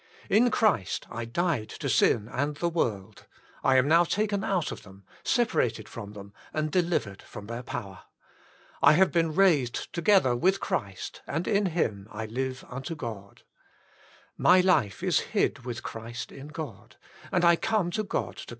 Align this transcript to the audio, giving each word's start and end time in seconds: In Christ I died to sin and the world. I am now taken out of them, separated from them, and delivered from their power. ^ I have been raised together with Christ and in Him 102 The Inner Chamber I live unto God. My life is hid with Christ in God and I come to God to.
In 0.31 0.49
Christ 0.49 1.05
I 1.11 1.25
died 1.25 1.69
to 1.69 1.87
sin 1.87 2.27
and 2.27 2.57
the 2.57 2.69
world. 2.69 3.27
I 3.63 3.75
am 3.75 3.87
now 3.87 4.03
taken 4.03 4.43
out 4.43 4.71
of 4.71 4.81
them, 4.81 5.03
separated 5.23 5.87
from 5.87 6.13
them, 6.13 6.33
and 6.51 6.71
delivered 6.71 7.21
from 7.21 7.45
their 7.45 7.61
power. 7.61 7.99
^ 8.23 8.27
I 8.81 8.93
have 8.93 9.11
been 9.11 9.35
raised 9.35 9.93
together 9.93 10.35
with 10.35 10.59
Christ 10.59 11.21
and 11.27 11.47
in 11.47 11.67
Him 11.67 12.07
102 12.09 12.09
The 12.09 12.09
Inner 12.09 12.09
Chamber 12.09 12.19
I 12.19 12.41
live 12.41 12.65
unto 12.75 12.95
God. 12.95 13.43
My 14.39 14.59
life 14.59 15.03
is 15.03 15.19
hid 15.19 15.59
with 15.65 15.83
Christ 15.83 16.31
in 16.31 16.47
God 16.47 16.95
and 17.31 17.45
I 17.45 17.55
come 17.55 17.91
to 17.91 18.01
God 18.01 18.37
to. 18.37 18.45